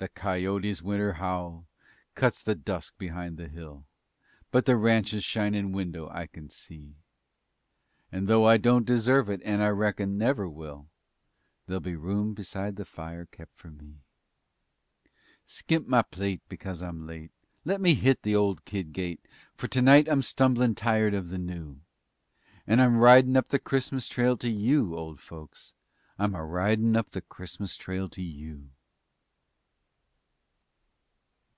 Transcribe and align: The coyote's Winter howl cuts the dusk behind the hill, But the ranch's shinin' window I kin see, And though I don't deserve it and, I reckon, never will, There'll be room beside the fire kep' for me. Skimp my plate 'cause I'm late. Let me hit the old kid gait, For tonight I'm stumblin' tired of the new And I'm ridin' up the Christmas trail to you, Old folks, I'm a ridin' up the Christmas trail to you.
The 0.00 0.08
coyote's 0.08 0.80
Winter 0.80 1.14
howl 1.14 1.66
cuts 2.14 2.40
the 2.40 2.54
dusk 2.54 2.96
behind 2.98 3.36
the 3.36 3.48
hill, 3.48 3.84
But 4.52 4.64
the 4.64 4.76
ranch's 4.76 5.24
shinin' 5.24 5.72
window 5.72 6.08
I 6.08 6.28
kin 6.28 6.50
see, 6.50 6.94
And 8.12 8.28
though 8.28 8.44
I 8.46 8.58
don't 8.58 8.86
deserve 8.86 9.28
it 9.28 9.40
and, 9.44 9.60
I 9.60 9.70
reckon, 9.70 10.16
never 10.16 10.48
will, 10.48 10.88
There'll 11.66 11.80
be 11.80 11.96
room 11.96 12.32
beside 12.32 12.76
the 12.76 12.84
fire 12.84 13.26
kep' 13.26 13.50
for 13.56 13.72
me. 13.72 13.96
Skimp 15.46 15.88
my 15.88 16.02
plate 16.02 16.42
'cause 16.48 16.80
I'm 16.80 17.04
late. 17.04 17.32
Let 17.64 17.80
me 17.80 17.94
hit 17.94 18.22
the 18.22 18.36
old 18.36 18.64
kid 18.64 18.92
gait, 18.92 19.26
For 19.56 19.66
tonight 19.66 20.06
I'm 20.06 20.22
stumblin' 20.22 20.76
tired 20.76 21.12
of 21.12 21.28
the 21.30 21.38
new 21.38 21.80
And 22.68 22.80
I'm 22.80 22.98
ridin' 22.98 23.36
up 23.36 23.48
the 23.48 23.58
Christmas 23.58 24.08
trail 24.08 24.36
to 24.36 24.48
you, 24.48 24.94
Old 24.94 25.18
folks, 25.20 25.74
I'm 26.20 26.36
a 26.36 26.44
ridin' 26.46 26.94
up 26.96 27.10
the 27.10 27.20
Christmas 27.20 27.76
trail 27.76 28.08
to 28.10 28.22
you. 28.22 28.70